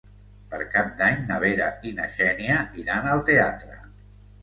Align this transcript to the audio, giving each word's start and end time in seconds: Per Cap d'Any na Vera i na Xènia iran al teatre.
Per 0.53 0.61
Cap 0.75 0.89
d'Any 1.01 1.21
na 1.27 1.37
Vera 1.45 1.69
i 1.91 1.93
na 2.01 2.09
Xènia 2.17 2.59
iran 2.87 3.15
al 3.15 3.27
teatre. 3.33 3.83